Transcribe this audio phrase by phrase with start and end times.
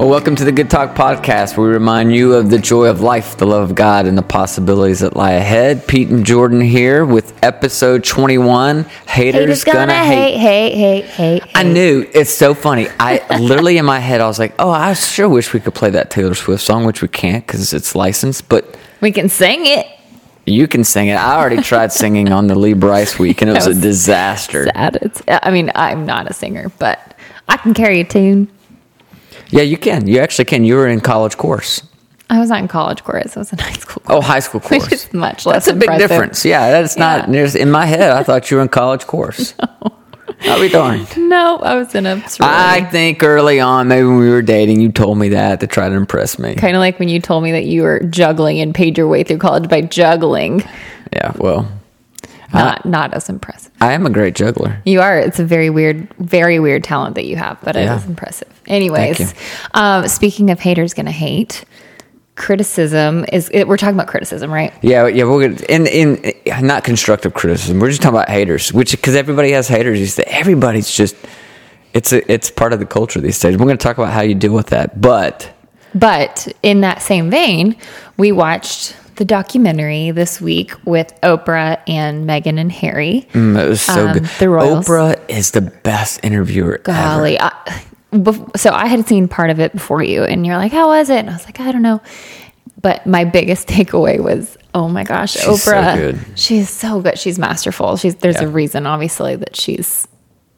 [0.00, 3.02] Well, welcome to the Good Talk Podcast, where we remind you of the joy of
[3.02, 5.86] life, the love of God, and the possibilities that lie ahead.
[5.86, 10.38] Pete and Jordan here with episode 21 Haters, Haters Gonna, gonna Hate.
[10.38, 11.42] hate, hate, hate, hate.
[11.54, 12.88] I knew it's so funny.
[12.98, 15.90] I literally in my head, I was like, oh, I sure wish we could play
[15.90, 19.86] that Taylor Swift song, which we can't because it's licensed, but We can sing it.
[20.46, 21.16] you can sing it.
[21.16, 24.64] I already tried singing on the Lee Brice week, and it was, was a disaster.
[24.64, 24.96] Sad.
[25.02, 27.14] It's, I mean, I'm not a singer, but
[27.50, 28.50] I can carry a tune.
[29.50, 30.06] Yeah, you can.
[30.06, 30.64] You actually can.
[30.64, 31.82] You were in college course.
[32.28, 33.36] I was not in college chorus.
[33.36, 34.02] I was in high school.
[34.06, 34.92] Oh, high school Which course.
[34.92, 36.44] is much less That's a big difference.
[36.44, 37.26] Yeah, that's not.
[37.26, 37.32] Yeah.
[37.32, 39.54] There's, in my head, I thought you were in college course.
[40.42, 41.08] I'll be darned.
[41.18, 44.90] No, I was in a I think early on, maybe when we were dating, you
[44.92, 46.54] told me that to try to impress me.
[46.54, 49.22] kind of like when you told me that you were juggling and paid your way
[49.24, 50.62] through college by juggling.
[51.12, 51.68] Yeah, well,
[52.52, 53.72] Not not as impressive.
[53.80, 54.80] I am a great juggler.
[54.84, 55.18] You are.
[55.18, 57.94] It's a very weird, very weird talent that you have, but Yeah.
[57.94, 58.48] it is impressive.
[58.66, 59.34] Anyways,
[59.74, 61.64] um, speaking of haters gonna hate,
[62.36, 63.50] criticism is.
[63.52, 64.72] It, we're talking about criticism, right?
[64.82, 66.34] Yeah, yeah, we're gonna in in
[66.66, 67.78] not constructive criticism.
[67.78, 70.00] We're just talking about haters, which because everybody has haters.
[70.00, 71.16] You say everybody's just
[71.92, 73.56] it's a it's part of the culture these days.
[73.56, 75.50] We're going to talk about how you deal with that, but
[75.94, 77.76] But in that same vein,
[78.16, 83.28] we watched the documentary this week with Oprah and Meghan and Harry.
[83.34, 84.24] mm, was so Um, good.
[84.38, 84.86] the Royals.
[84.88, 87.26] Oprah is the best interviewer ever.
[87.26, 87.52] I,
[88.14, 91.10] bef- so I had seen part of it before you, and you're like, how was
[91.10, 91.18] it?
[91.18, 92.00] And I was like, I don't know.
[92.80, 95.94] But my biggest takeaway was, oh my gosh, She's so Oprah.
[95.96, 96.18] good.
[96.36, 97.18] She's so good.
[97.18, 97.98] She's masterful.
[97.98, 98.44] She's there's Yeah.
[98.44, 100.08] a reason, obviously, that she's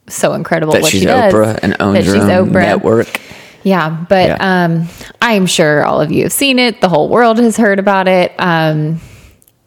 [0.07, 0.71] so incredible.
[0.71, 2.53] That what she's she does, Oprah and owns her own Oprah.
[2.53, 3.19] network.
[3.63, 4.37] Yeah, but Yeah.
[4.65, 4.87] um,
[5.21, 6.81] I'm sure all of you have seen it.
[6.81, 8.33] The whole world has heard about it.
[8.37, 8.99] Um,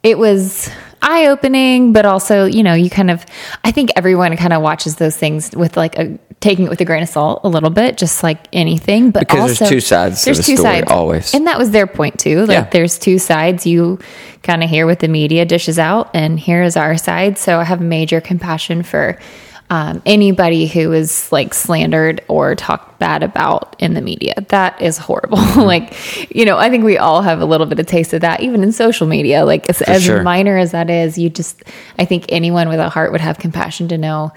[0.03, 0.69] it was
[1.01, 3.25] eye opening, but also, you know, you kind of,
[3.63, 6.85] I think everyone kind of watches those things with like a taking it with a
[6.85, 9.09] grain of salt a little bit, just like anything.
[9.09, 11.33] But Because there's two sides to the story, always.
[11.33, 12.41] and that was their point too.
[12.41, 12.67] Like, Yeah.
[12.71, 13.65] there's two sides.
[13.65, 13.97] You
[14.43, 17.39] kind of hear what the media dishes out, and here is our side.
[17.39, 19.17] So I have major compassion for
[19.69, 24.33] um, anybody who is like slandered or talked bad about in the media.
[24.49, 25.37] That is horrible.
[25.47, 25.61] Mm-hmm.
[25.61, 28.41] like, you know, I think we all have a little bit of taste of that,
[28.41, 29.45] even in social media.
[29.45, 30.21] Like, as, as sure.
[30.23, 31.63] minor as that is, you just,
[31.97, 34.33] I think anyone with a heart would have compassion to know,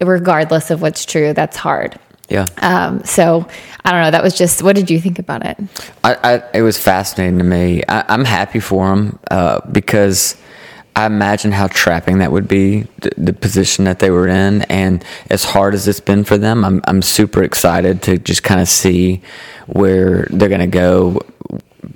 [0.00, 1.98] regardless of what's true, that's hard.
[2.28, 3.48] Yeah, Um, so
[3.84, 4.10] I don't know.
[4.12, 5.58] That was just, what did you think about it?
[6.04, 7.82] I, I, it was fascinating to me.
[7.88, 10.36] I, I'm happy for him uh, because
[11.00, 15.04] I imagine how trapping that would be, the, the position that they were in, and
[15.30, 16.64] as hard as it's been for them.
[16.64, 19.22] I'm I'm super excited to just kind of see
[19.66, 21.20] where they're going to go.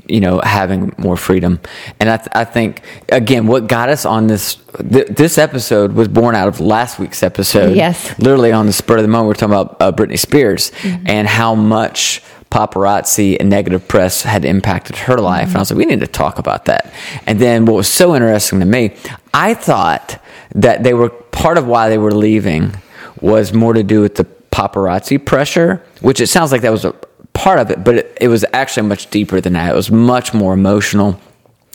[0.06, 1.60] You know, having more freedom,
[2.00, 4.56] and I, th- I think again, what got us on this
[4.92, 7.74] th- this episode was born out of last week's episode.
[7.76, 8.18] Yes.
[8.18, 10.72] literally on the spur of the moment, we're talking about uh, Britney Spears
[11.06, 12.22] and how much
[12.54, 15.48] paparazzi and negative press had impacted her life.
[15.48, 16.94] And I was like, we need to talk about that.
[17.26, 18.94] And then what was so interesting to me,
[19.34, 20.22] I thought
[20.54, 22.72] that they were part of why they were leaving
[23.20, 26.92] was more to do with the paparazzi pressure, which it sounds like that was a
[27.32, 29.72] part of it, but it, it was actually much deeper than that.
[29.72, 31.20] It was much more emotional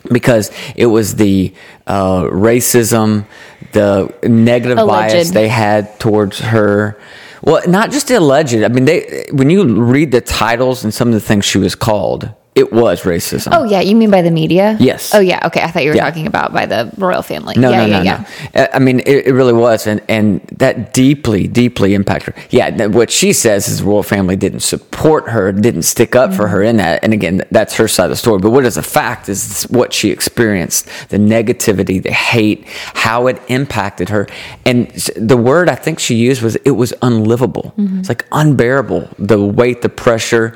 [0.09, 1.53] because it was the
[1.87, 3.25] uh, racism,
[3.73, 6.97] the negative bias they had towards her.
[7.41, 8.55] Well, not just alleged.
[8.63, 11.75] I mean, they when you read the titles and some of the things she was
[11.75, 13.49] called, it was racism.
[13.53, 14.75] Oh yeah, you mean by the media?
[14.79, 15.13] Yes.
[15.15, 15.39] Oh yeah.
[15.47, 16.09] Okay, I thought you were Yeah.
[16.09, 17.55] talking about by the royal family.
[17.57, 18.25] No, yeah, no, no, yeah.
[18.55, 18.61] no.
[18.61, 22.41] Uh, I mean, it, it really was, and and that deeply, deeply impacted her.
[22.49, 26.47] Yeah, what she says is the royal family didn't support her, didn't stick up for
[26.47, 27.03] her in that.
[27.03, 28.39] And again, that's her side of the story.
[28.39, 32.65] But what is a fact is what she experienced: the negativity, the hate,
[33.05, 34.27] how it impacted her.
[34.65, 37.73] And the word I think she used was it was unlivable.
[37.77, 39.07] It's like unbearable.
[39.17, 40.53] The weight, the pressure.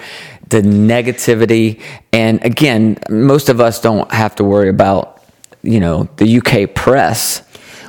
[0.53, 1.81] The negativity,
[2.11, 5.19] and again, most of us don't have to worry about
[5.63, 7.41] you know the UK press.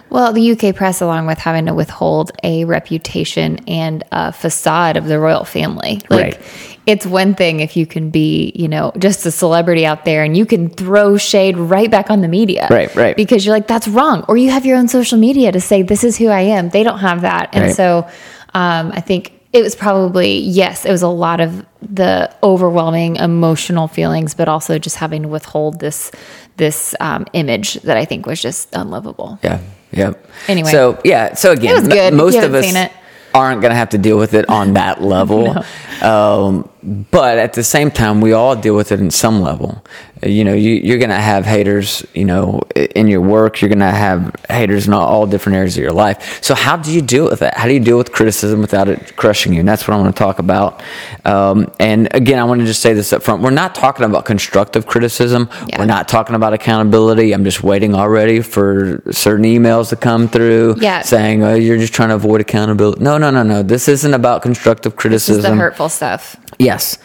[0.09, 5.05] Well, the UK press, along with having to withhold a reputation and a facade of
[5.09, 6.41] the royal family, like Right.
[6.87, 10.35] it's one thing if you can be, you know, just a celebrity out there and
[10.35, 13.15] you can throw shade right back on the media, Right, right.
[13.15, 16.03] Because you're like that's wrong, or you have your own social media to say this
[16.03, 16.71] is who I am.
[16.71, 17.75] They don't have that, and Right.
[17.77, 18.07] so
[18.55, 23.87] um, I think it was probably yes, it was a lot of the overwhelming emotional
[23.87, 26.11] feelings, but also just having to withhold this
[26.57, 29.39] this um, image that I think was just unlivable.
[29.45, 29.61] Yeah,
[29.93, 30.15] yeah.
[30.49, 30.73] Anyway.
[30.73, 32.91] so yeah, so again, It was good, m- most of us
[33.33, 35.57] aren't going to have to deal with it on that level.
[36.03, 36.69] um,
[37.11, 39.83] but at the same time, we all deal with it in some level.
[40.23, 43.61] Uh, You know, you, you're going to have haters, you know, in your work.
[43.61, 46.43] You're going to have haters in all, all different areas of your life.
[46.43, 47.55] So, how do you deal with that?
[47.57, 49.61] How do you deal with criticism without it crushing you?
[49.61, 50.83] And that's what I want to talk about.
[51.25, 53.43] Um, and again, I want to just say this up front.
[53.43, 55.49] We're not talking about constructive criticism.
[55.69, 55.79] Yeah.
[55.79, 57.33] We're not talking about accountability.
[57.33, 61.01] I'm just waiting already for certain emails to come through Yeah.
[61.03, 63.03] saying, oh, you're just trying to avoid accountability.
[63.03, 63.63] No, no, no, no.
[63.63, 65.37] This isn't about constructive criticism.
[65.37, 66.37] This is the hurtful stuff.
[66.75, 66.99] Yes,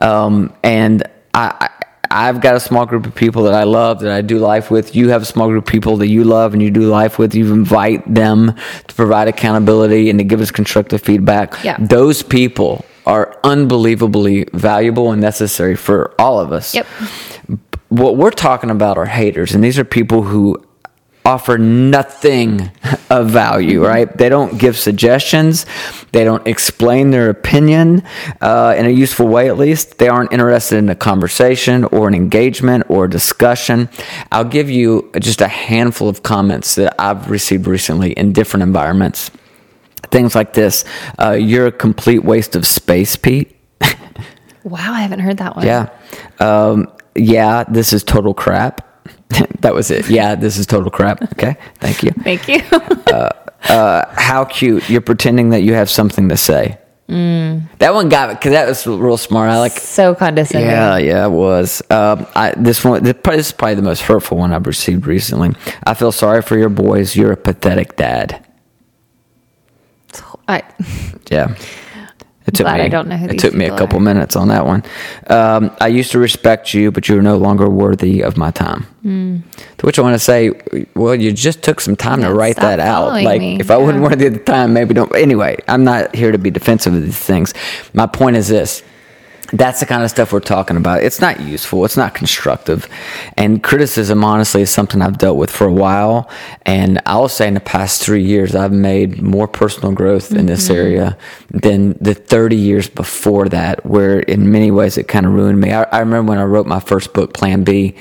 [0.00, 1.02] um, and
[1.34, 1.70] I, I
[2.10, 4.94] I've got a small group of people that I love that I do life with.
[4.94, 7.34] You have a small group of people that you love and you do life with.
[7.34, 8.54] You invite them
[8.86, 11.62] to provide accountability and to give us constructive feedback.
[11.64, 11.76] Yeah.
[11.78, 16.74] those people are unbelievably valuable and necessary for all of us.
[16.74, 16.86] Yep.
[17.88, 20.65] What we're talking about are haters, and these are people who
[21.26, 22.70] offer nothing
[23.10, 24.16] of value, right?
[24.16, 25.66] They don't give suggestions.
[26.12, 28.04] They don't explain their opinion
[28.40, 29.98] uh, in a useful way, at least.
[29.98, 33.88] They aren't interested in a conversation or an engagement or a discussion.
[34.30, 39.32] I'll give you just a handful of comments that I've received recently in different environments.
[40.12, 40.84] Things like this
[41.18, 43.52] uh, You're a complete waste of space, Pete.
[44.66, 45.64] Wow, I haven't heard that one.
[45.64, 45.90] Yeah.
[46.40, 48.84] Um, yeah, this is total crap.
[49.60, 50.08] that was it.
[50.08, 51.22] Yeah, this is total crap.
[51.32, 51.56] Okay.
[51.76, 52.10] Thank you.
[52.22, 52.62] Thank you.
[53.06, 53.30] Uh,
[53.68, 54.90] uh, how cute.
[54.90, 56.76] You're pretending that you have something to say.
[57.08, 57.68] Mm.
[57.78, 59.48] That one got it because that was real smart.
[59.48, 59.72] I like.
[59.72, 60.68] so condescending.
[60.70, 61.82] Yeah, yeah, it was.
[61.88, 65.52] Um, I, this one, this is probably the most hurtful one I've received recently.
[65.86, 67.14] I feel sorry for your boys.
[67.14, 68.44] You're a pathetic dad.
[70.48, 70.62] I,
[71.30, 71.54] Yeah.
[72.46, 72.84] It took Glad me.
[72.84, 74.02] I don't know who it took me a couple are.
[74.02, 74.84] minutes on that one.
[75.26, 78.82] Um, I used to respect you, but you are no longer worthy of my time.
[79.02, 79.38] Hmm.
[79.78, 80.52] To which I want to say,
[80.94, 83.12] well, you just took some time Yeah, to write that out.
[83.12, 83.58] Like, me.
[83.58, 84.08] if I wasn't Yeah.
[84.08, 85.14] worthy at the time, maybe don't.
[85.16, 87.52] Anyway, I'm not here to be defensive of these things.
[87.94, 88.82] My point is this.
[89.52, 91.02] That's the kind of stuff we're talking about.
[91.02, 91.84] It's not useful.
[91.84, 92.88] It's not constructive.
[93.36, 96.28] And criticism, honestly, is something I've dealt with for a while.
[96.62, 100.64] And I'll say in the past three years, I've made more personal growth in this
[100.64, 100.76] mm-hmm.
[100.76, 101.18] area
[101.50, 105.72] than the 30 years before that, where in many ways it kind of ruined me.
[105.72, 107.94] I, I remember when I wrote my first book, Plan B,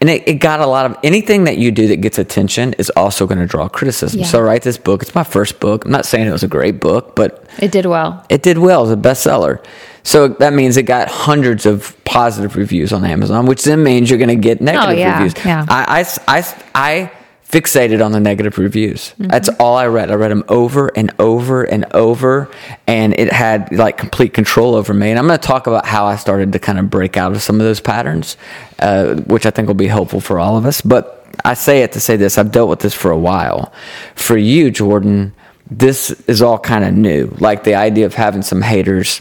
[0.00, 2.90] and it, it got a lot of anything that you do that gets attention is
[2.90, 4.20] also going to draw criticism.
[4.20, 4.26] Yeah.
[4.26, 5.02] So I write this book.
[5.02, 5.84] It's my first book.
[5.84, 8.24] I'm not saying it was a great book, but it did well.
[8.28, 9.64] it did well as a bestseller.
[10.06, 14.20] So that means it got hundreds of positive reviews on Amazon, which then means you're
[14.20, 15.44] going to get negative Oh, yeah, reviews.
[15.44, 15.66] yeah.
[15.68, 17.12] I, I, I, I
[17.50, 19.10] fixated on the negative reviews.
[19.18, 19.26] Mm-hmm.
[19.26, 20.12] That's all I read.
[20.12, 22.48] I read them over and over and over,
[22.86, 25.10] and it had like complete control over me.
[25.10, 27.42] And I'm going to talk about how I started to kind of break out of
[27.42, 28.36] some of those patterns,
[28.78, 30.80] uh, which I think will be helpful for all of us.
[30.82, 33.72] But I say it to say this I've dealt with this for a while.
[34.14, 35.32] For you, Jordan,
[35.68, 37.26] this is all kind of new.
[37.40, 39.20] Like the idea of having some haters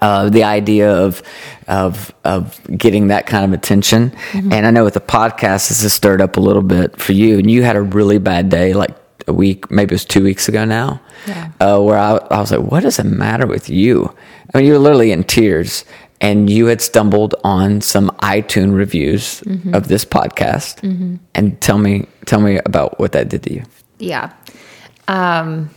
[0.00, 1.22] uh, the idea of
[1.68, 4.12] of of getting that kind of attention.
[4.32, 7.38] And I know with the podcast, this has stirred up a little bit for you.
[7.38, 8.96] And you had a really bad day, like
[9.28, 11.50] a week, maybe it was two weeks ago now, Yeah.
[11.60, 14.12] uh, where I, I was like, "What does the matter with you?"
[14.54, 15.84] I mean, you were literally in tears.
[16.24, 19.42] And you had stumbled on some iTunes reviews
[19.72, 20.78] of this podcast,
[21.34, 23.64] and tell me, tell me about what that did to you.
[23.98, 24.30] Yeah.
[25.08, 25.70] Um,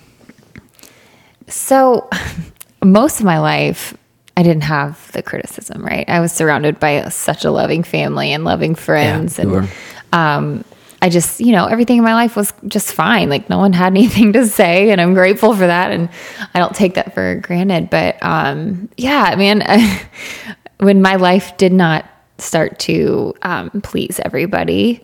[1.48, 2.08] so
[2.84, 3.96] most of my life,
[4.38, 6.08] I didn't have the criticism, right?
[6.10, 9.38] I was surrounded by such a loving family and loving friends.
[9.38, 9.60] were.
[9.60, 9.70] and
[10.12, 10.66] um,
[11.02, 13.30] I just, you know, everything in my life was just fine.
[13.30, 15.92] Like no one had anything to say, and I'm grateful for that.
[15.92, 16.10] And
[16.54, 17.90] I don't take that for granted.
[17.90, 19.64] But um, yeah, man,
[20.80, 22.06] when my life did not
[22.38, 25.04] start to um, please everybody,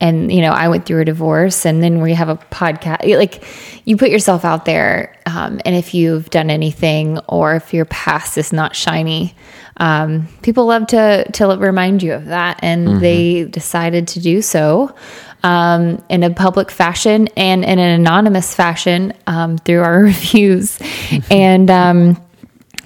[0.00, 3.16] and you know, I went through a divorce, and then we have a podcast.
[3.16, 3.44] Like
[3.84, 8.38] you put yourself out there, um, and if you've done anything, or if your past
[8.38, 9.34] is not shiny,
[9.78, 14.94] um, people love to to remind you of that, and they decided to do so
[15.42, 20.78] um, in a public fashion and in an anonymous fashion um, through our reviews.
[21.30, 22.22] and um,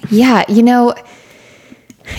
[0.09, 0.95] yeah, you know,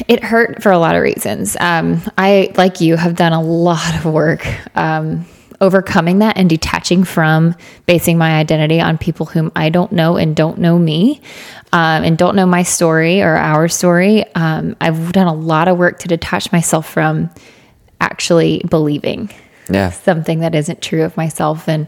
[0.09, 1.57] it hurt for a lot of reasons.
[1.61, 5.27] Um, I, like you, have done a lot of work um,
[5.61, 7.55] overcoming that and detaching from
[7.87, 11.21] basing my identity on people whom I don't know and don't know me
[11.73, 14.25] um, and don't know my story or our story.
[14.35, 17.31] Um, I've done a lot of work to detach myself from
[18.01, 19.31] actually believing
[19.71, 19.91] Yeah.
[19.91, 21.69] something that isn't true of myself.
[21.69, 21.87] And,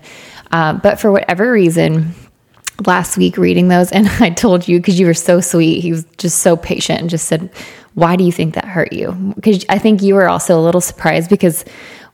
[0.50, 2.15] uh, but for whatever reason,
[2.87, 6.04] last week reading those, and I told you because you were so sweet, he was
[6.18, 7.50] just so patient and just said,
[7.95, 9.12] Why do you think that hurt you?
[9.37, 11.64] Because I think you were also a little surprised because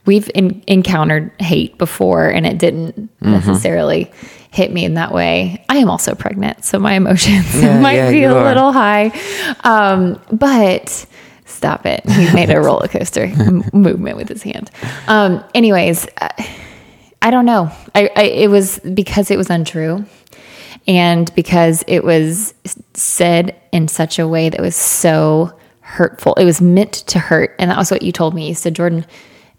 [0.04, 3.30] we've in, encountered hate before and it didn't Mm-hmm.
[3.32, 4.10] necessarily
[4.50, 5.64] hit me in that way.
[5.68, 8.44] I am also pregnant, so my emotions Yeah, might yeah, be a are.
[8.44, 9.12] little high.
[9.64, 11.06] Um, but
[11.46, 12.04] stop it.
[12.08, 14.70] He made a roller coaster m- movement with his hand.
[15.06, 16.28] Um, anyways, uh,
[17.22, 17.70] I don't know.
[17.94, 20.04] I, I it was because it was untrue
[20.86, 22.54] and because it was
[22.94, 26.34] said in such a way that was so hurtful.
[26.34, 28.48] It was meant to hurt, and that was what you told me.
[28.48, 29.04] You said, "Jordan,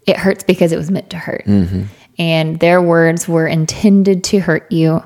[0.06, 1.84] it hurts because it was meant to hurt." Mm-hmm.
[2.18, 5.02] And their words were intended to hurt you.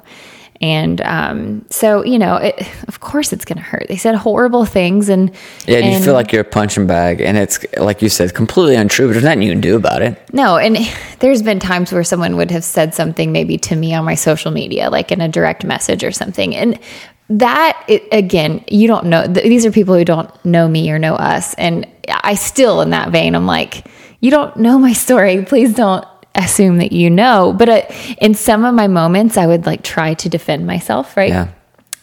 [0.60, 3.86] And um, so, you know, it, of course it's going to hurt.
[3.88, 5.30] They said horrible things, and
[5.66, 8.74] Yeah, and you feel like you're a punching bag, and it's like you said, completely
[8.74, 9.06] untrue.
[9.06, 10.20] But there's nothing you can do about it.
[10.32, 10.76] No, and
[11.20, 14.50] there's been times where someone would have said something maybe to me on my social
[14.50, 16.56] media, like in a direct message or something.
[16.56, 16.78] And
[17.30, 19.26] that, it, again, you don't know.
[19.26, 21.54] th- These are people who don't know me or know us.
[21.54, 23.86] And I still, in that vein, I'm like,
[24.20, 25.44] you don't know my story.
[25.44, 27.54] Please don't assume that you know.
[27.56, 27.82] But uh,
[28.20, 31.30] in some of my moments, I would like try to defend myself, right?
[31.30, 31.48] Yeah.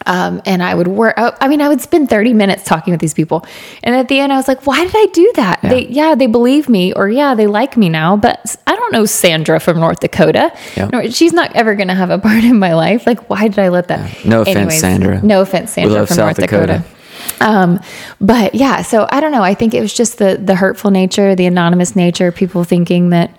[0.08, 1.14] Um, and I would work.
[1.16, 3.44] I mean, I would spend 30 minutes talking with these people.
[3.82, 5.60] And at the end, I was like, why did I do that?
[5.64, 5.68] Yeah.
[5.70, 9.04] They, yeah, they believe me or yeah, they like me now, but I don't know
[9.04, 10.56] Sandra from North Dakota.
[10.76, 11.08] Yeah.
[11.08, 13.04] She's not ever going to have a part in my life.
[13.04, 14.24] Like, why did I let that?
[14.24, 15.20] No offense, Sandra.
[15.22, 16.66] No offense, Sandra from South North Dakota.
[16.66, 16.96] Dakota.
[17.40, 17.80] Um,
[18.20, 19.42] but yeah, so I don't know.
[19.42, 23.36] I think it was just the, the hurtful nature, the anonymous nature, people thinking that,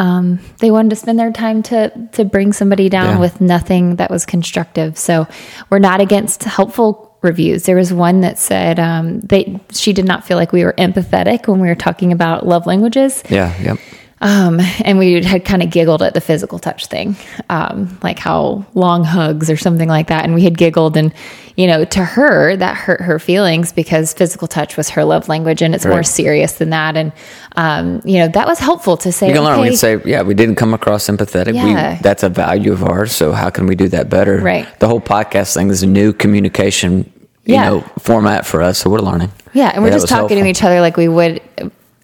[0.00, 3.18] um, they wanted to spend their time to to bring somebody down Yeah.
[3.20, 4.98] with nothing that was constructive.
[4.98, 5.28] So
[5.70, 7.64] we're not against helpful reviews.
[7.64, 11.46] There was one that said um, they she did not feel like we were empathetic
[11.46, 13.22] when we were talking about love languages.
[13.28, 13.54] Yeah.
[13.62, 13.78] Yep.
[14.22, 17.16] Um, and we had kind of giggled at the physical touch thing,
[17.48, 20.24] um, like how long hugs or something like that.
[20.24, 21.14] And we had giggled, and
[21.56, 25.62] you know, to her that hurt her feelings because physical touch was her love language,
[25.62, 26.96] and it's more serious than that.
[26.98, 27.12] And
[27.56, 29.28] um, you know, that was helpful to say.
[29.28, 29.58] You can learn.
[29.58, 31.54] Okay, can say, yeah, we didn't come across empathetic.
[31.54, 31.96] Yeah.
[31.96, 33.12] We, that's a value of ours.
[33.12, 34.36] So how can we do that better?
[34.38, 34.68] Right.
[34.80, 37.10] The whole podcast thing is a new communication,
[37.44, 37.68] you Yeah.
[37.70, 38.78] know, format for us.
[38.78, 39.32] So we're learning.
[39.54, 40.42] Yeah, and we're that just talking helpful.
[40.44, 41.40] to each other like we would,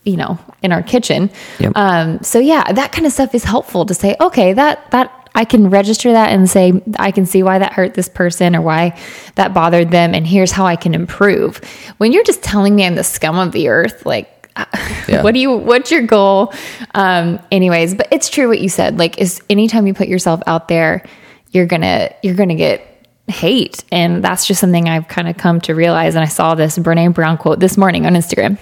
[0.07, 1.31] you know, in our kitchen.
[1.59, 1.73] Yep.
[1.75, 5.45] Um, so yeah, that kind of stuff is helpful to say, okay, that that I
[5.45, 8.99] can register that and say I can see why that hurt this person or why
[9.35, 11.59] that bothered them, and here's how I can improve.
[11.99, 14.33] When you're just telling me I'm the scum of the earth, like.
[15.09, 15.23] Yeah.
[15.23, 15.53] What do you?
[15.53, 16.53] What's your goal?
[16.97, 18.99] Um, anyways, but it's true what you said.
[18.99, 21.05] Like, is anytime you put yourself out there,
[21.53, 25.77] you're gonna you're gonna get hate, and that's just something I've kind of come to
[25.77, 26.17] realize.
[26.17, 28.59] And I saw this Brene Brown quote this morning on Instagram.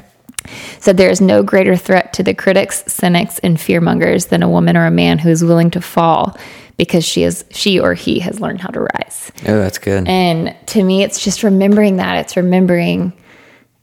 [0.78, 4.76] Said there is no greater threat to the critics, cynics, and fearmongers than a woman
[4.76, 6.36] or a man who is willing to fall
[6.76, 9.32] because she is she or he has learned how to rise.
[9.46, 10.06] Oh, that's good.
[10.08, 12.18] And to me, it's just remembering that.
[12.18, 13.12] It's remembering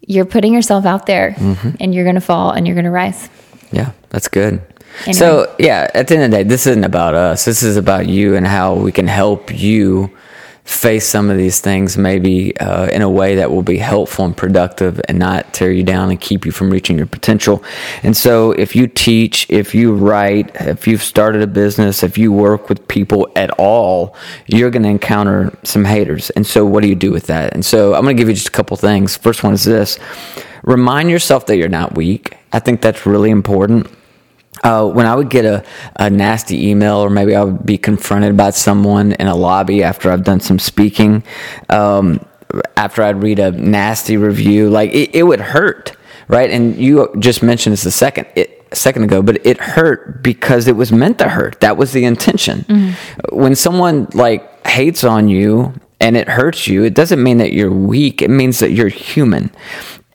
[0.01, 1.72] you're putting yourself out there mm-hmm.
[1.79, 3.29] and you're going to fall and you're going to rise.
[3.72, 4.62] Yeah, that's good.
[5.01, 5.13] Anyway.
[5.13, 7.46] So, yeah, at the end of the day, this isn't about us.
[7.46, 10.12] This is about you and how we can help you
[10.63, 14.38] face some of these things maybe uh, in a way that will be helpful and
[14.38, 17.63] productive and not tear you down and keep you from reaching your potential.
[18.03, 22.32] And so, if you teach, if you write, if you've started a business, if you
[22.32, 24.15] work with people at all,
[24.48, 26.30] you're going to encounter some haters.
[26.32, 27.53] And so, what do you do with that?
[27.53, 29.18] And so, I'm going to give you just a couple things.
[29.18, 29.98] First one is this
[30.63, 32.38] remind yourself that you're not weak.
[32.53, 33.88] I think that's really important
[34.63, 35.63] uh, when I would get a,
[35.96, 40.12] a nasty email, or maybe I would be confronted by someone in a lobby after
[40.12, 41.24] I've done some speaking,
[41.70, 42.24] um,
[42.77, 45.96] after I'd read a nasty review, like it, it would hurt,
[46.27, 46.50] right?
[46.50, 48.27] And you just mentioned this a second.
[48.36, 51.60] It, a second ago, but it hurt because it was meant to hurt.
[51.60, 52.63] That was the intention.
[53.30, 57.70] When someone like hates on you and it hurts you, it doesn't mean that you're
[57.70, 58.22] weak.
[58.22, 59.51] It means that you're human.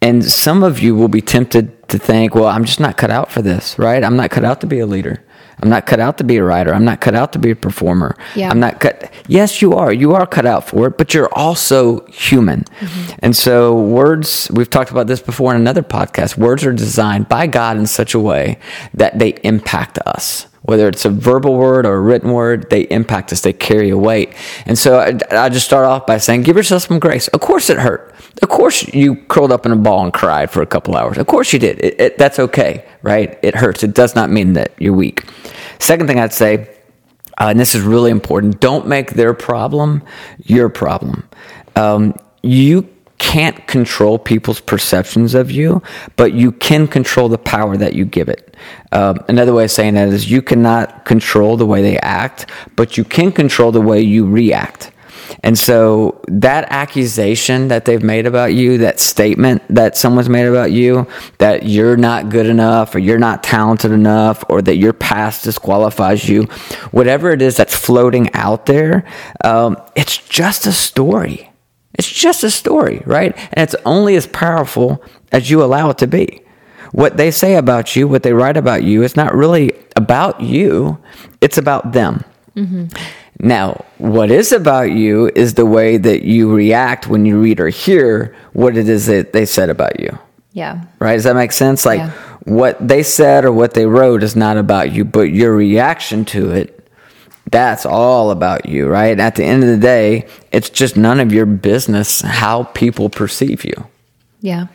[0.01, 3.31] And some of you will be tempted to think, well, I'm just not cut out
[3.31, 4.03] for this, right?
[4.03, 5.23] I'm not cut out to be a leader.
[5.63, 6.75] I'm not cut out to be a writer.
[6.75, 8.15] I'm not cut out to be a performer.
[8.35, 8.51] Yeah.
[8.51, 9.11] I'm not cut.
[9.27, 9.91] Yes, you are.
[9.91, 12.65] You are cut out for it, but you're also human.
[12.81, 13.19] Mm-hmm.
[13.21, 16.37] And so, words, we've talked about this before in another podcast.
[16.37, 18.59] Words are designed by God in such a way
[18.93, 20.47] that they impact us.
[20.67, 23.41] Whether it's a verbal word or a written word, they impact us.
[23.41, 24.35] They carry a weight.
[24.67, 27.29] And so I, I just start off by saying, give yourself some grace.
[27.29, 28.15] Of course it hurt.
[28.43, 31.19] Of course you curled up in a ball and cried for a couple hours.
[31.19, 31.79] Of course you did.
[31.83, 33.39] It, it, that's okay, right?
[33.43, 33.83] It hurts.
[33.83, 35.25] It does not mean that you're weak.
[35.79, 36.69] Second thing I'd say,
[37.39, 40.03] uh, and this is really important, don't make their problem
[40.45, 41.29] your problem.
[41.77, 42.89] Um, you
[43.27, 45.83] can't control people's perceptions of you,
[46.15, 48.57] but you can control the power that you give it.
[48.93, 52.97] Um, another way of saying that is you cannot control the way they act, but
[52.97, 54.93] you can control the way you react.
[55.43, 60.71] And so that accusation that they've made about you, that statement that someone's made about
[60.71, 65.43] you, that you're not good enough or you're not talented enough or that your past
[65.43, 66.45] disqualifies you,
[66.93, 69.05] whatever it is that's floating out there,
[69.43, 71.51] um, it's just a story.
[71.99, 73.37] It's just a story, right?
[73.53, 76.43] And it's only as powerful as you allow it to be.
[76.93, 80.99] What they say about you, what they write about you, it's not really about you,
[81.41, 82.25] it's about them.
[82.57, 82.87] Mm-hmm.
[83.41, 87.69] Now, what is about you is the way that you react when you read or
[87.69, 90.19] hear what it is that they said about you.
[90.53, 90.85] Yeah.
[90.99, 91.15] Right?
[91.15, 91.85] Does that make sense?
[91.85, 92.13] Like Yeah.
[92.45, 96.51] what they said or what they wrote is not about you, but your reaction to
[96.53, 96.76] it,
[97.51, 99.19] that's all about you, right?
[99.19, 103.65] At the end of the day, it's just none of your business how people perceive
[103.65, 103.87] you
[104.41, 104.67] Yeah.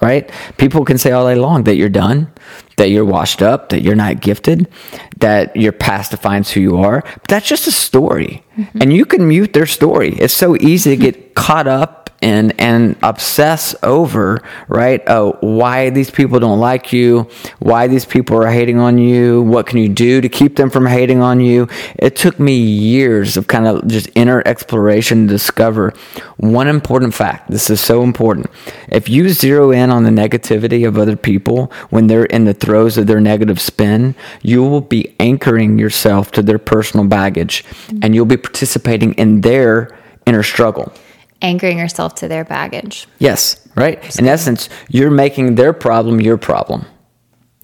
[0.00, 0.30] right?
[0.56, 2.28] People can say all day long that you're done,
[2.76, 4.66] that you're washed up, that you're not gifted,
[5.18, 7.02] that your past defines who you are.
[7.02, 8.42] But that's just a story.
[8.56, 8.78] Mm-hmm.
[8.82, 10.14] And you can mute their story.
[10.18, 15.02] It's so easy to get caught up and and obsess over, right?
[15.06, 19.66] Oh, why these people don't like you, why these people are hating on you, what
[19.66, 21.68] can you do to keep them from hating on you?
[21.96, 25.92] It took me years of kind of just inner exploration to discover
[26.36, 27.50] one important fact.
[27.50, 28.46] This is so important.
[28.88, 32.96] If you zero in on the negativity of other people when they're in the throes
[32.96, 37.64] of their negative spin, you will be anchoring yourself to their personal baggage
[38.02, 40.92] and you'll be participating in their inner struggle.
[41.42, 43.06] Anchoring yourself to their baggage.
[43.18, 44.18] Yes, right?
[44.18, 46.86] In essence, you're making their problem your problem.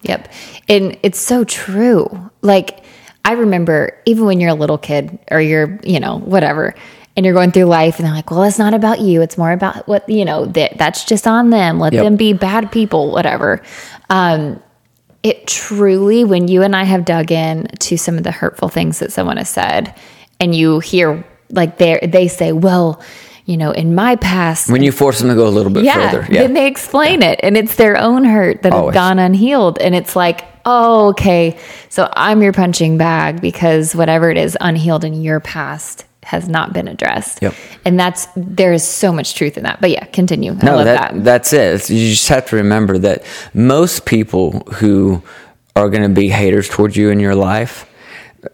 [0.03, 0.31] Yep.
[0.67, 2.29] And it's so true.
[2.41, 2.83] Like,
[3.25, 6.75] I remember even when you're a little kid or you're, you know, whatever,
[7.17, 9.21] and you're going through life and they're like, well, it's not about you.
[9.21, 11.79] It's more about what, you know, that that's just on them.
[11.79, 12.03] Let Yep.
[12.03, 13.61] them be bad people, whatever.
[14.09, 14.61] Um,
[15.21, 18.99] it truly, when you and I have dug in to some of the hurtful things
[18.99, 19.93] that someone has said,
[20.39, 23.01] and you hear like they they say, well,
[23.49, 26.11] you know, in my past, When you force them to go a little bit yeah,
[26.11, 26.31] further.
[26.31, 26.43] Yeah.
[26.43, 28.93] Then they explain it, and it's their own hurt that Always.
[28.93, 31.57] have gone unhealed, and it's like, oh, okay,
[31.89, 36.73] so I'm your punching bag because whatever it is unhealed in your past has not
[36.73, 37.41] been addressed.
[37.41, 37.55] Yep.
[37.85, 39.81] And that's there is so much truth in that.
[39.81, 40.51] But yeah, continue.
[40.51, 41.23] I No, love that, that.
[41.23, 41.89] that's it.
[41.89, 43.23] You just have to remember that
[43.55, 45.23] most people who
[45.75, 47.88] are going to be haters towards you in your life,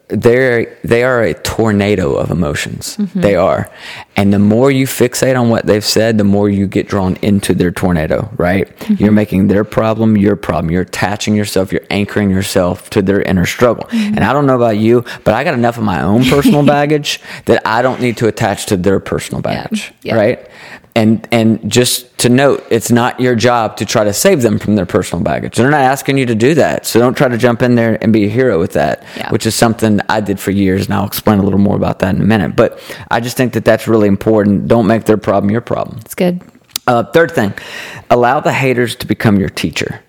[0.08, 2.98] they're they are a tornado of emotions.
[2.98, 3.22] Mm-hmm.
[3.22, 3.70] They are,
[4.16, 7.54] and the more you fixate on what they've said, the more you get drawn into
[7.54, 8.30] their tornado.
[8.38, 8.68] Right?
[8.80, 9.04] Mm-hmm.
[9.04, 10.72] You're making their problem your problem.
[10.72, 11.72] You're attaching yourself.
[11.72, 13.86] You're anchoring yourself to their inner struggle.
[13.86, 14.16] Mm-hmm.
[14.16, 17.20] And I don't know about you, but I got enough of my own personal baggage
[17.46, 19.94] that I don't need to attach to their personal baggage.
[20.02, 20.16] Yeah.
[20.16, 20.50] Right?
[20.96, 24.76] And and just to note it's not your job to try to save them from
[24.76, 27.62] their personal baggage they're not asking you to do that so don't try to jump
[27.62, 29.30] in there and be a hero with that Yeah.
[29.32, 32.16] which is something i did for years and i'll explain a little more about that
[32.16, 32.80] in a minute but
[33.12, 36.42] i just think that that's really important don't make their problem your problem It's good.
[36.88, 37.54] uh, third thing,
[38.10, 40.00] allow the haters to become your teacher.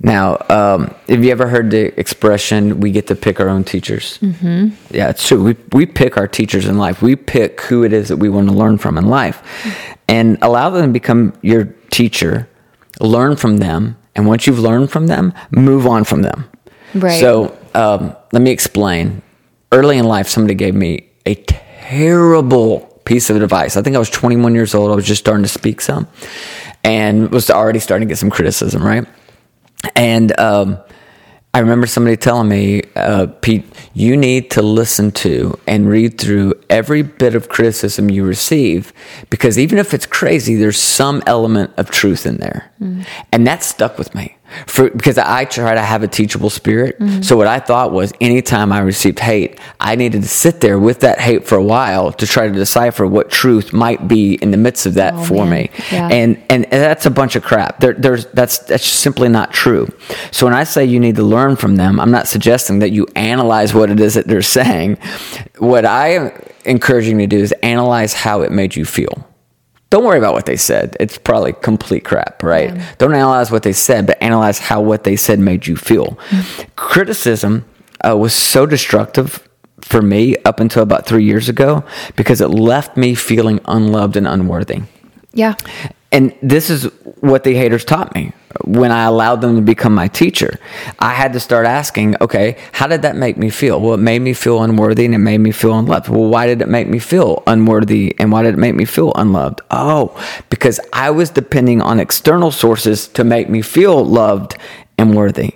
[0.00, 4.18] Now, um, have you ever heard the expression, we get to pick our own teachers?
[4.18, 4.68] Mm-hmm.
[4.94, 5.42] Yeah, it's true.
[5.42, 7.02] We, we pick our teachers in life.
[7.02, 9.42] We pick who it is that we want to learn from in life.
[10.08, 12.48] And allow them to become your teacher,
[13.00, 13.96] learn from them.
[14.14, 16.48] And once you've learned from them, move on from them.
[16.94, 17.18] Right.
[17.18, 19.22] So um, let me explain.
[19.72, 23.76] Early in life, somebody gave me a terrible piece of advice.
[23.76, 24.92] I think I was 21 years old.
[24.92, 26.06] I was just starting to speak some
[26.84, 29.06] and was already starting to get some criticism, right?
[29.94, 30.78] And um,
[31.54, 36.54] I remember somebody telling me, uh, Pete, you need to listen to and read through
[36.68, 38.92] every bit of criticism you receive
[39.30, 42.72] because even if it's crazy, there's some element of truth in there.
[43.32, 44.36] And that stuck with me.
[44.66, 46.98] For, because I try to have a teachable spirit.
[47.00, 47.22] Mm-hmm.
[47.22, 51.00] So what I thought was anytime I received hate, I needed to sit there with
[51.00, 54.56] that hate for a while to try to decipher what truth might be in the
[54.56, 55.50] midst of that Oh, for man.
[55.50, 55.70] me.
[55.90, 56.08] Yeah.
[56.08, 57.80] And and, and that's a bunch of crap.
[57.80, 59.88] There, there's that's that's simply not true.
[60.30, 63.06] So when I say you need to learn from them, I'm not suggesting that you
[63.16, 64.98] analyze what it is that they're saying.
[65.58, 66.32] What I am
[66.64, 69.26] encouraging you to do is analyze how it made you feel.
[69.94, 70.96] Don't worry about what they said.
[70.98, 72.76] It's probably complete crap, right?
[72.98, 76.18] Don't analyze what they said, but analyze how what they said made you feel.
[76.74, 77.64] Criticism
[78.04, 79.48] uh, was so destructive
[79.80, 81.84] for me up until about three years ago
[82.16, 84.82] because it left me feeling unloved and unworthy.
[85.32, 85.54] Yeah.
[86.10, 86.86] And this is
[87.20, 88.32] what the haters taught me
[88.64, 90.58] when I allowed them to become my teacher.
[90.98, 93.80] I had to start asking, okay, how did that make me feel?
[93.80, 96.08] Well, it made me feel unworthy and it made me feel unloved.
[96.08, 99.12] Well, why did it make me feel unworthy and why did it make me feel
[99.14, 99.60] unloved?
[99.70, 104.56] Oh, because I was depending on external sources to make me feel loved
[104.98, 105.54] and worthy.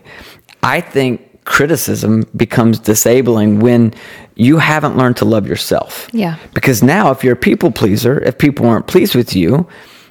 [0.62, 3.94] I think criticism becomes disabling when
[4.36, 6.08] you haven't learned to love yourself.
[6.12, 6.36] Yeah.
[6.54, 9.66] Because now, if you're a people pleaser, if people aren't pleased with you,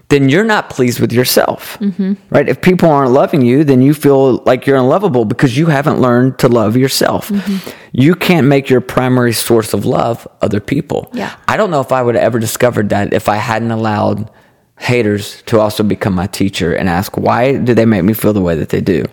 [0.10, 1.78] then you're not pleased with yourself.
[1.80, 2.14] Mm-hmm.
[2.30, 2.48] Right?
[2.48, 6.40] If people aren't loving you, then you feel like you're unlovable because you haven't learned
[6.40, 7.28] to love yourself.
[7.28, 7.70] Mm-hmm.
[7.92, 11.10] You can't make your primary source of love other people.
[11.14, 11.36] Yeah.
[11.48, 14.32] I don't know if I would have ever discovered that if I hadn't allowed
[14.80, 18.40] haters to also become my teacher and ask why do they make me feel the
[18.42, 19.04] way that they do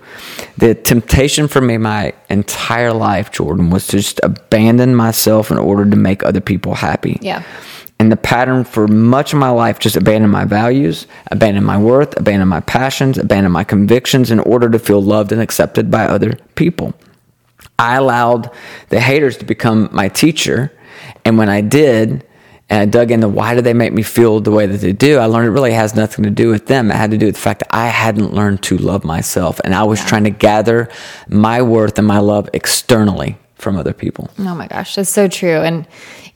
[0.59, 5.89] the temptation for me my entire life jordan was to just abandon myself in order
[5.89, 7.43] to make other people happy Yeah.
[8.01, 12.19] And the pattern for much of my life just abandon my values abandon my worth
[12.19, 16.35] abandon my passions abandon my convictions in order to feel loved and accepted by other
[16.55, 16.95] people
[17.79, 18.51] I allowed
[18.89, 20.73] the haters to become my teacher.
[21.25, 22.27] And when I did,
[22.71, 25.19] and I dug into why do they make me feel the way that they do,
[25.19, 26.91] I learned it really has nothing to do with them.
[26.91, 29.61] It had to do with the fact that I hadn't learned to love myself.
[29.65, 30.89] And I was trying to gather
[31.29, 34.31] my worth and my love externally from other people.
[34.39, 35.61] Oh my gosh, that's so true.
[35.61, 35.87] And,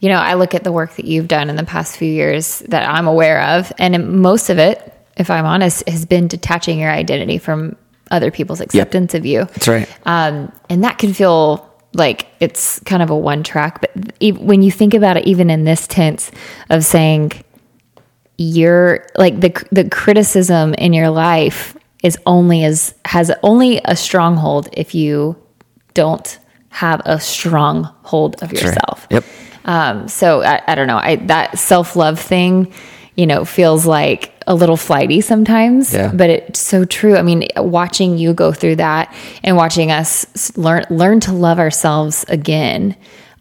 [0.00, 2.60] you know, I look at the work that you've done in the past few years
[2.68, 6.90] that I'm aware of, and most of it, if I'm honest, has been detaching your
[6.90, 7.76] identity from
[8.10, 9.44] other people's acceptance of you.
[9.44, 9.88] That's right.
[10.06, 14.62] Um, and that can feel like it's kind of a one track, but e- when
[14.62, 16.30] you think about it, even in this tense
[16.70, 17.32] of saying
[18.36, 24.68] you're like the the criticism in your life is only as has only a stronghold
[24.72, 25.36] if you
[25.94, 28.68] don't have a strong hold of That's right.
[28.68, 29.06] yourself.
[29.10, 29.24] Yep.
[29.64, 30.98] Um, so I, I don't know.
[30.98, 32.72] I that self love thing,
[33.16, 36.10] you know, feels like a little flighty sometimes, Yeah.
[36.14, 37.16] but it's so true.
[37.16, 42.24] I mean, watching you go through that and watching us learn learn to love ourselves
[42.28, 42.96] again.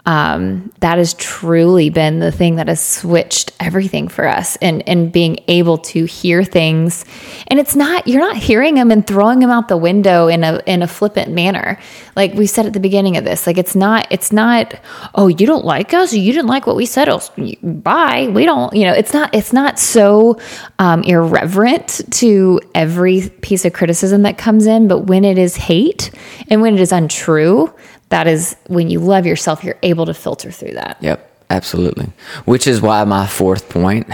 [0.08, 5.12] Um, that has truly been the thing that has switched everything for us and, and
[5.12, 7.04] being able to hear things.
[7.48, 10.62] And it's not, you're not hearing them and throwing them out the window in a,
[10.66, 11.78] in a flippant manner.
[12.16, 14.80] Like we said at the beginning of this, like it's not, it's not,
[15.14, 16.14] oh, you don't like us.
[16.14, 17.10] You didn't like what we said.
[17.10, 17.22] Oh,
[17.62, 18.30] bye.
[18.32, 20.40] We don't, you know, it's not, it's not so
[20.80, 24.88] um, irreverent to every piece of criticism that comes in.
[24.88, 26.12] But when it is hate
[26.50, 27.74] and when it is untrue,
[28.10, 30.98] that is when you love yourself, you're able to filter through that.
[31.02, 32.12] Yep, absolutely.
[32.46, 34.10] Which is why my fourth point,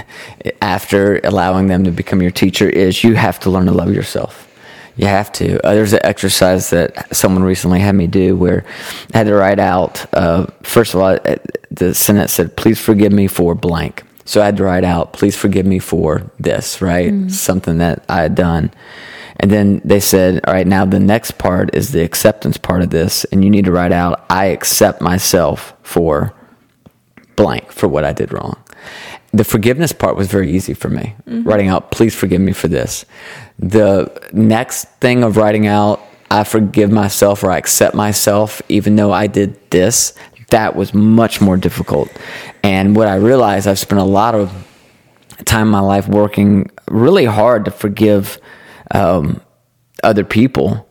[0.61, 4.49] after allowing them to become your teacher, is you have to learn to love yourself.
[4.95, 5.65] You have to.
[5.65, 8.63] Uh, there's an exercise that someone recently had me do where
[9.13, 11.35] I had to write out, uh, first of all, uh,
[11.71, 14.03] the sentence said, please forgive me for blank.
[14.25, 17.29] So I had to write out, please forgive me for this, right?
[17.29, 18.71] Something that I had done.
[19.37, 22.91] And then they said, all right, now the next part is the acceptance part of
[22.91, 23.23] this.
[23.25, 26.33] And you need to write out, I accept myself for
[27.35, 28.61] blank for what I did wrong.
[29.31, 31.15] The forgiveness part was very easy for me.
[31.27, 31.43] Mm-hmm.
[31.47, 33.05] Writing out, please forgive me for this.
[33.57, 39.11] The next thing of writing out, I forgive myself or I accept myself, even though
[39.11, 40.13] I did this,
[40.49, 42.09] that was much more difficult.
[42.63, 44.51] And what I realized, I've spent a lot of
[45.45, 48.39] time in my life working really hard to forgive
[48.93, 49.41] um,
[50.03, 50.87] other people,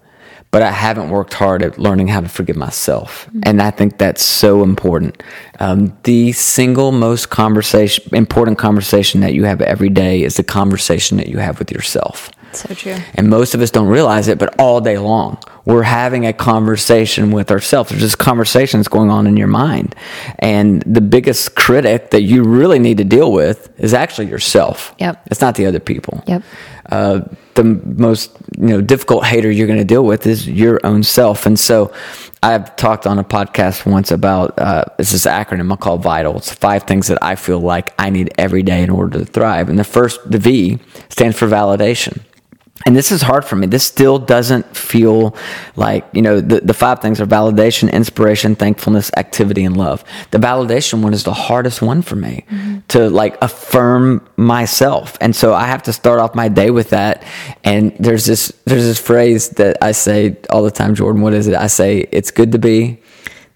[0.50, 3.26] but I haven't worked hard at learning how to forgive myself.
[3.42, 5.22] And I think that's so important.
[5.60, 11.16] Um, the single most conversation, important conversation that you have every day is the conversation
[11.16, 12.30] that you have with yourself.
[12.52, 12.96] So true.
[13.14, 17.30] And most of us don't realize it, but all day long, we're having a conversation
[17.30, 17.90] with ourselves.
[17.90, 19.94] There's just conversations going on in your mind.
[20.38, 24.94] And the biggest critic that you really need to deal with is actually yourself.
[24.98, 25.28] Yep.
[25.30, 26.24] It's not the other people.
[26.26, 26.42] Yep.
[26.86, 27.20] Uh,
[27.54, 31.46] the most you know difficult hater you're going to deal with is your own self.
[31.46, 31.92] And so
[32.42, 36.38] I've talked on a podcast once about uh, it's this acronym I call VITAL.
[36.38, 39.68] It's five things that I feel like I need every day in order to thrive.
[39.68, 42.20] And the first, the V, stands for validation.
[42.86, 43.66] And this is hard for me.
[43.66, 45.36] This still doesn't feel
[45.76, 50.04] like, you know, the, the five things are validation, inspiration, thankfulness, activity, and love.
[50.30, 52.78] The validation one is the hardest one for me mm-hmm.
[52.88, 55.16] to like affirm myself.
[55.20, 57.24] And so I have to start off my day with that.
[57.64, 61.22] And there's this, there's this phrase that I say all the time, Jordan.
[61.22, 61.54] What is it?
[61.54, 63.01] I say, it's good to be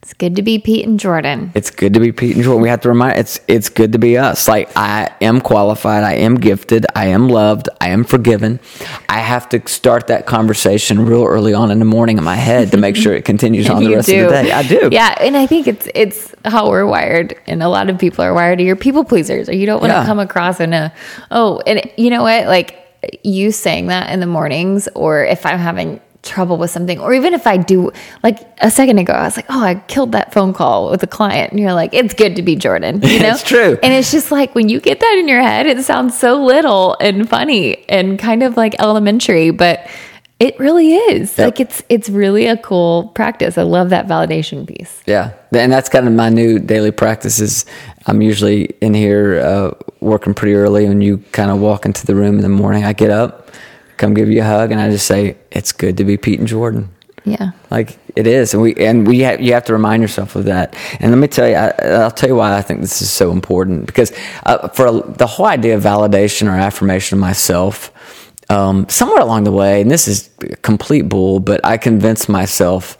[0.06, 1.50] It's good to be Pete and Jordan.
[1.56, 2.62] it's good to be Pete and Jordan.
[2.62, 4.46] We have to remind it's it's good to be us.
[4.46, 8.60] Like I am qualified, I am gifted, I am loved, I am forgiven.
[9.08, 12.70] I have to start that conversation real early on in the morning in my head
[12.70, 14.52] to make sure it continues on the rest of the day.
[14.52, 14.90] I do.
[14.92, 18.32] Yeah, and I think it's it's how we're wired, and a lot of people are
[18.32, 18.60] wired.
[18.60, 20.06] You're people pleasers, or you don't want to Yeah.
[20.06, 20.92] come across in a
[21.32, 22.46] oh, and you know what?
[22.46, 22.78] Like
[23.24, 27.32] you saying that in the mornings, or if I'm having trouble with something, or even
[27.32, 27.90] if I do,
[28.22, 31.06] like a second ago, I was like, oh, I killed that phone call with a
[31.06, 33.00] client, and you're like, it's good to be Jordan.
[33.02, 33.78] You know, It's true.
[33.82, 36.96] and it's just like when you get that in your head, it sounds so little
[37.00, 39.86] and funny and kind of like elementary, but
[40.38, 41.38] It really is.
[41.38, 43.56] Like it's it's really a cool practice.
[43.56, 45.00] I love that validation piece.
[45.06, 47.40] Yeah, and that's kind of my new daily practice.
[47.40, 47.64] Is
[48.06, 52.14] I'm usually in here uh, working pretty early, when you kind of walk into the
[52.14, 52.84] room in the morning.
[52.84, 53.48] I get up,
[53.96, 56.48] come give you a hug, and I just say, "It's good to be Pete and
[56.48, 56.88] Jordan."
[57.26, 57.50] Yeah.
[57.70, 60.76] Like it is, and we and we have, you have to remind yourself of that.
[61.00, 63.32] And let me tell you, I, will tell you why I think this is so
[63.32, 64.12] important because
[64.44, 67.90] uh, for the whole idea of validation or affirmation of myself,
[68.48, 70.30] um, somewhere along the way, and this is
[70.62, 72.96] complete bull, but I convinced myself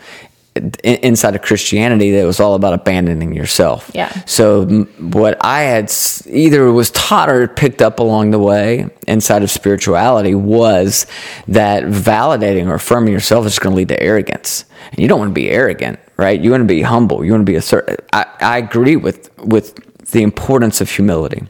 [0.85, 3.91] inside of Christianity that it was all about abandoning yourself.
[3.95, 4.11] Yeah.
[4.25, 4.67] So
[4.99, 5.93] what I had
[6.27, 11.07] either was taught or picked up along the way inside of spirituality was
[11.49, 14.65] that validating or affirming yourself is going to lead to arrogance.
[14.91, 16.41] And you don't want to be arrogant, right?
[16.41, 17.25] You want to be humble.
[17.25, 17.97] You want to be a certain.
[18.13, 19.75] I, I agree with with
[20.13, 21.47] the importance of humility.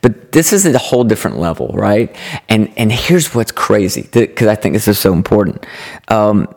[0.00, 2.14] But this is a whole different level, right?
[2.48, 5.66] And and here's what's crazy because I think this is so important.
[6.08, 6.52] Um,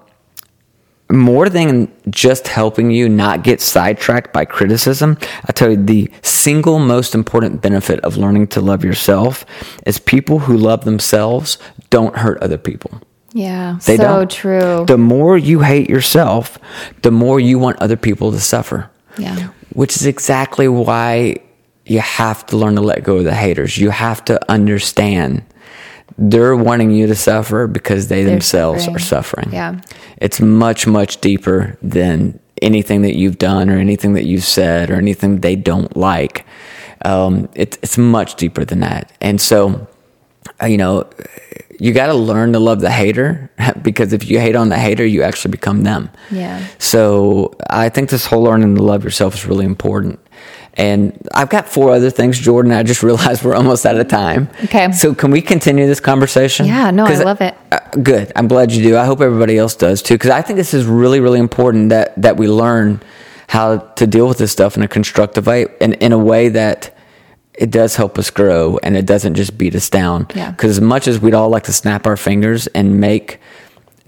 [1.11, 6.79] more than just helping you not get sidetracked by criticism, I tell you the single
[6.79, 9.45] most important benefit of learning to love yourself
[9.85, 11.57] is people who love themselves
[11.89, 13.01] don't hurt other people.
[13.33, 14.31] Yeah, they so don't.
[14.31, 14.85] true.
[14.87, 16.57] The more you hate yourself,
[17.01, 18.89] the more you want other people to suffer.
[19.17, 19.49] Yeah.
[19.73, 21.37] Which is exactly why
[21.85, 23.77] you have to learn to let go of the haters.
[23.77, 25.43] You have to understand
[26.17, 28.95] they're wanting you to suffer because they they're themselves suffering.
[28.95, 29.49] are suffering.
[29.53, 29.81] Yeah.
[30.17, 34.95] It's much, much deeper than anything that you've done or anything that you've said or
[34.95, 36.45] anything they don't like.
[37.03, 39.11] Um, it, it's much deeper than that.
[39.21, 39.87] And so,
[40.61, 41.09] uh, you know,
[41.79, 43.49] you got to learn to love the hater
[43.81, 46.11] because if you hate on the hater, you actually become them.
[46.29, 46.65] Yeah.
[46.77, 50.19] So I think this whole learning to love yourself is really important.
[50.75, 52.71] And I've got four other things, Jordan.
[52.71, 54.49] I just realized we're almost out of time.
[54.65, 54.91] Okay.
[54.91, 56.65] So can we continue this conversation?
[56.65, 57.55] Yeah, no, I love it.
[57.71, 58.31] Uh, good.
[58.35, 58.97] I'm glad you do.
[58.97, 62.19] I hope everybody else does too, because I think this is really, really important that
[62.21, 63.01] that we learn
[63.47, 66.95] how to deal with this stuff in a constructive way and in a way that
[67.53, 70.25] it does help us grow and it doesn't just beat us down.
[70.33, 70.51] Yeah.
[70.51, 73.41] Because as much as we'd all like to snap our fingers and make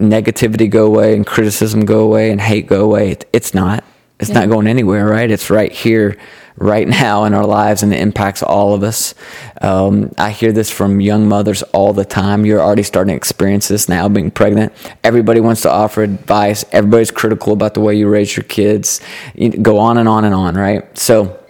[0.00, 3.84] negativity go away and criticism go away and hate go away, it, it's not.
[4.18, 4.40] It's yeah.
[4.40, 5.30] not going anywhere, right?
[5.30, 6.16] It's right here
[6.56, 9.14] right now in our lives and it impacts all of us.
[9.60, 12.46] Um, I hear this from young mothers all the time.
[12.46, 14.72] You're already starting to experience this now, being pregnant.
[15.02, 16.64] Everybody wants to offer advice.
[16.72, 19.00] Everybody's critical about the way you raise your kids.
[19.34, 20.96] You go on and on and on, right?
[20.96, 21.40] So,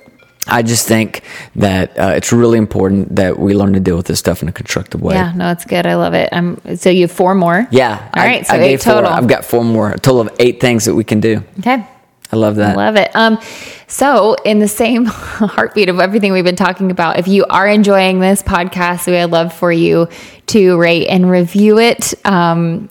[0.47, 1.23] I just think
[1.57, 4.53] that uh, it's really important that we learn to deal with this stuff in a
[4.53, 5.14] constructive way.
[5.14, 5.87] Yeah, no, it's good.
[5.87, 6.29] I love it.
[6.33, 7.67] Um, so you have four more.
[7.71, 8.11] Yeah.
[8.14, 8.40] All right.
[8.40, 9.11] I, so I eight total.
[9.11, 9.93] i I've got four more.
[9.93, 11.43] A total of eight things that we can do.
[11.61, 11.87] Okay.
[12.32, 12.72] I love that.
[12.72, 13.14] I love it.
[13.14, 13.38] Um,
[13.87, 18.18] so, in the same heartbeat of everything we've been talking about, if you are enjoying
[18.18, 20.08] this podcast, we would love for you
[20.46, 22.14] to rate and review it.
[22.26, 22.88] Um,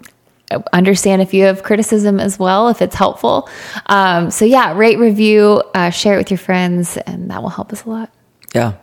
[0.71, 3.49] understand if you have criticism as well, if it's helpful.
[3.87, 7.73] Um, so, yeah, rate, review, uh, share it with your friends, and that will help
[7.73, 8.13] us a lot.
[8.53, 8.73] Yeah.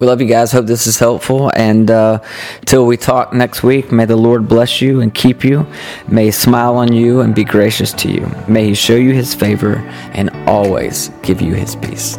[0.00, 0.50] We love you guys.
[0.50, 1.52] Hope this is helpful.
[1.54, 2.18] And uh,
[2.66, 5.66] till we talk next week, may the Lord bless you and keep you.
[6.08, 8.28] May He smile on you and be gracious to you.
[8.48, 9.76] May He show you His favor
[10.12, 12.18] and always give you His peace.